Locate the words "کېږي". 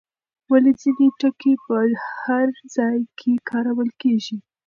4.01-4.37